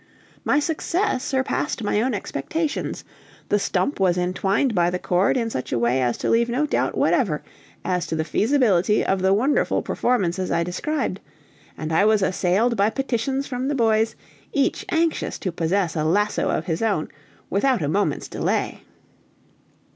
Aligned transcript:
My 0.43 0.57
success 0.59 1.23
surpassed 1.23 1.83
my 1.83 2.01
own 2.01 2.15
expectations; 2.15 3.03
the 3.49 3.59
stump 3.59 3.99
was 3.99 4.17
entwined 4.17 4.73
by 4.73 4.89
the 4.89 4.97
cord 4.97 5.37
in 5.37 5.51
such 5.51 5.71
a 5.71 5.77
way 5.77 6.01
as 6.01 6.17
to 6.17 6.29
leave 6.31 6.49
no 6.49 6.65
doubt 6.65 6.97
whatever 6.97 7.43
as 7.85 8.07
to 8.07 8.15
the 8.15 8.23
feasibility 8.23 9.05
of 9.05 9.21
the 9.21 9.31
wonderful 9.31 9.83
performances 9.83 10.49
I 10.49 10.63
described; 10.63 11.19
and 11.77 11.93
I 11.93 12.05
was 12.05 12.23
assailed 12.23 12.75
by 12.75 12.89
petitions 12.89 13.45
from 13.45 13.67
the 13.67 13.75
boys, 13.75 14.15
each 14.51 14.87
anxious 14.89 15.37
to 15.37 15.51
possess 15.51 15.95
a 15.95 16.03
lasso 16.03 16.49
of 16.49 16.65
his 16.65 16.81
own 16.81 17.09
without 17.51 17.83
a 17.83 17.87
moment's 17.87 18.27
delay. 18.27 18.81